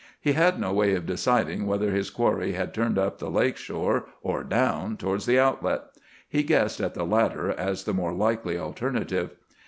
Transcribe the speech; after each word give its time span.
He 0.19 0.31
had 0.33 0.59
no 0.59 0.73
way 0.73 0.95
of 0.95 1.05
deciding 1.05 1.67
whether 1.67 1.91
his 1.91 2.09
quarry 2.09 2.53
had 2.53 2.73
turned 2.73 2.97
up 2.97 3.19
the 3.19 3.29
lake 3.29 3.55
shore 3.55 4.05
or 4.23 4.43
down 4.43 4.97
towards 4.97 5.27
the 5.27 5.37
outlet. 5.37 5.83
He 6.27 6.41
guessed 6.41 6.79
at 6.81 6.95
the 6.95 7.03
latter 7.05 7.51
as 7.51 7.83
the 7.83 7.93
more 7.93 8.11
likely 8.15 8.57
alternative. 8.57 9.35